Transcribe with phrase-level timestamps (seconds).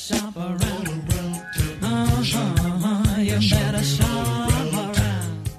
[0.00, 0.90] shop around.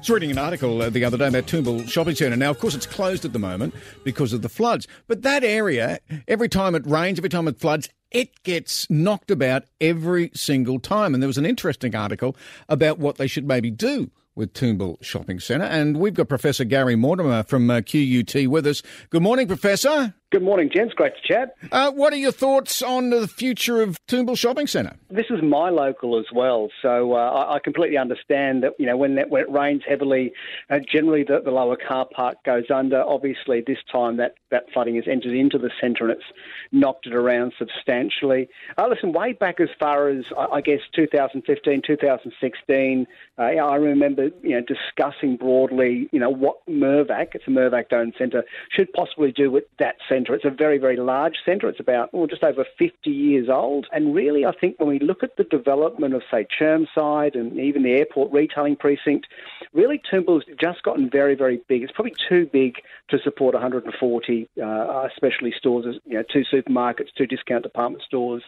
[0.00, 2.36] I was reading an article uh, the other day about Toombul Shopping Centre.
[2.36, 4.88] Now, of course, it's closed at the moment because of the floods.
[5.06, 9.64] But that area, every time it rains, every time it floods, it gets knocked about
[9.78, 11.12] every single time.
[11.12, 12.34] And there was an interesting article
[12.68, 15.66] about what they should maybe do with Toombul Shopping Centre.
[15.66, 18.82] And we've got Professor Gary Mortimer from uh, QUT with us.
[19.10, 20.14] Good morning, Professor.
[20.30, 20.94] Good morning, gents.
[20.94, 21.56] Great to chat.
[21.72, 24.94] Uh, what are your thoughts on the future of Toombul Shopping Centre?
[25.10, 28.74] This is my local as well, so uh, I, I completely understand that.
[28.78, 30.32] You know, when, that, when it rains heavily,
[30.70, 33.02] uh, generally the, the lower car park goes under.
[33.02, 36.24] Obviously, this time that, that flooding has entered into the centre and it's
[36.70, 38.48] knocked it around substantially.
[38.78, 44.28] Uh, listen, way back as far as I, I guess 2015, 2016, uh, I remember
[44.44, 49.32] you know discussing broadly, you know, what Mirvac, it's a Mirvac owned centre, should possibly
[49.32, 50.34] do with that centre centre.
[50.34, 51.68] It's a very, very large centre.
[51.68, 53.86] It's about well, just over 50 years old.
[53.92, 57.82] And really, I think when we look at the development of, say, Chermside and even
[57.82, 59.26] the airport retailing precinct,
[59.72, 61.82] really Toombul's just gotten very, very big.
[61.82, 62.76] It's probably too big
[63.10, 68.42] to support 140 uh, specialty stores, you know, two supermarkets, two discount department stores.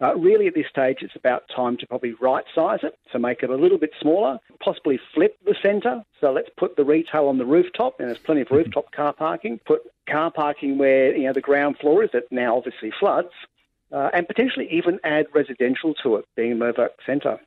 [0.00, 3.42] Uh, really, at this stage, it's about time to probably right size it, so make
[3.42, 6.04] it a little bit smaller, possibly flip the centre.
[6.20, 9.58] So let's put the retail on the rooftop, and there's plenty of rooftop car parking.
[9.66, 13.32] Put car parking where you know the ground floor is that now obviously floods,
[13.90, 17.40] uh, and potentially even add residential to it, being a Mirvac centre.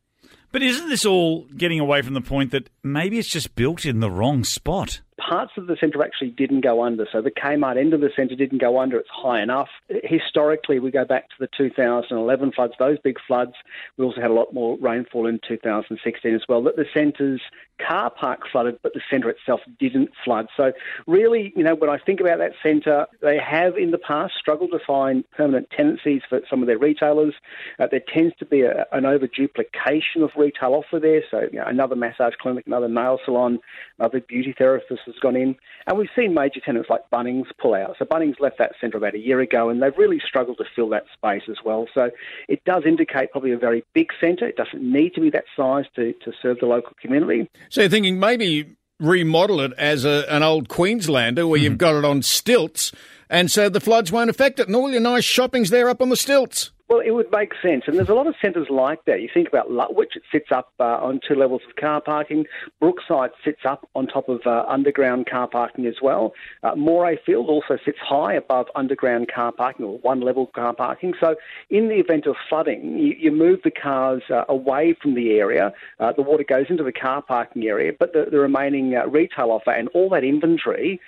[0.56, 4.00] But isn't this all getting away from the point that maybe it's just built in
[4.00, 5.02] the wrong spot?
[5.17, 7.08] parts of the centre actually didn't go under.
[7.11, 8.98] So the Kmart end of the centre didn't go under.
[8.98, 9.70] It's high enough.
[10.03, 13.53] Historically, we go back to the 2011 floods, those big floods.
[13.98, 16.64] We also had a lot more rainfall in 2016 as well.
[16.64, 17.42] That the centre's
[17.86, 20.48] car park flooded, but the centre itself didn't flood.
[20.56, 20.72] So
[21.08, 24.72] really, you know, when I think about that centre, they have in the past struggled
[24.72, 27.33] to find permanent tenancies for some of their retailers.
[27.80, 31.22] Uh, there tends to be a, an over duplication of retail offer there.
[31.30, 33.60] So you know, another massage clinic, another nail salon,
[34.00, 35.56] another beauty therapist has gone in.
[35.88, 37.95] And we've seen major tenants like Bunnings pull out.
[38.00, 40.89] So Bunnings left that centre about a year ago and they've really struggled to fill
[40.89, 41.88] that space as well.
[41.94, 42.11] So
[42.48, 44.48] it does indicate probably a very big centre.
[44.48, 47.50] It doesn't need to be that size to, to serve the local community.
[47.70, 51.66] So you're thinking maybe remodel it as a, an old Queenslander where mm-hmm.
[51.66, 52.92] you've got it on stilts
[53.30, 56.10] and so the floods won't affect it and all your nice shopping's there up on
[56.10, 56.72] the stilts.
[56.87, 57.85] Well, it would make sense.
[57.87, 59.19] And there's a lot of centres like that.
[59.19, 62.45] You think about Lutwyche, it sits up uh, on two levels of car parking.
[62.79, 66.33] Brookside sits up on top of uh, underground car parking as well.
[66.61, 71.15] Uh, Morayfield also sits high above underground car parking or one level car parking.
[71.19, 71.35] So,
[71.71, 75.73] in the event of flooding, you, you move the cars uh, away from the area.
[75.99, 79.49] Uh, the water goes into the car parking area, but the, the remaining uh, retail
[79.49, 81.02] offer and all that inventory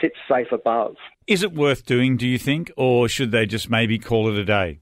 [0.00, 0.96] sits safe above.
[1.26, 4.44] Is it worth doing, do you think, or should they just maybe call it a
[4.44, 4.80] day?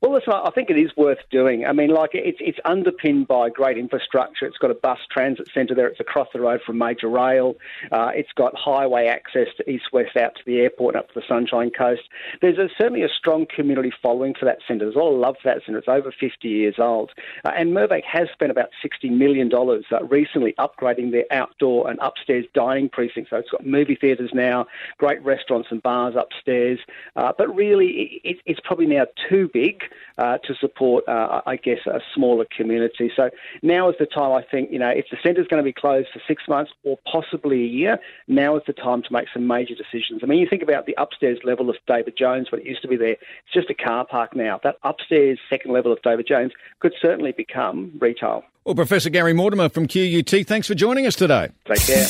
[0.00, 1.66] Well, listen, I think it is worth doing.
[1.66, 4.46] I mean, like it's it's underpinned by great infrastructure.
[4.46, 5.88] It's got a bus transit centre there.
[5.88, 7.56] It's across the road from major rail.
[7.90, 11.14] Uh, it's got highway access to east west out to the airport and up to
[11.18, 12.02] the Sunshine Coast.
[12.40, 14.84] There's a, certainly a strong community following for that centre.
[14.84, 15.80] There's a lot of love for that centre.
[15.80, 17.10] It's over 50 years old,
[17.44, 21.98] uh, and Mirvac has spent about 60 million dollars uh, recently upgrading their outdoor and
[22.00, 23.30] upstairs dining precinct.
[23.30, 26.78] So it's got movie theatres now, great restaurants and bars upstairs.
[27.16, 29.82] Uh, but really, it, it's probably now too big
[30.18, 33.10] uh, to support, uh, I guess, a smaller community.
[33.14, 33.30] So
[33.62, 35.72] now is the time, I think, you know, if the centre is going to be
[35.72, 39.46] closed for six months or possibly a year, now is the time to make some
[39.46, 40.20] major decisions.
[40.22, 42.88] I mean, you think about the upstairs level of David Jones, when it used to
[42.88, 44.60] be there, it's just a car park now.
[44.62, 48.44] That upstairs second level of David Jones could certainly become retail.
[48.64, 51.48] Well, Professor Gary Mortimer from QUT, thanks for joining us today.
[51.64, 52.06] Take care.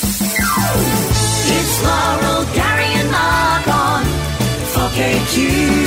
[1.50, 4.04] It's Laurel, Gary, and Mark on
[4.74, 5.77] 4KQ.